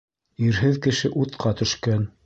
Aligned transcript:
Ирһеҙ 0.47 0.79
кеше 0.87 1.13
утҡа 1.25 1.57
төшкән. 1.61 2.15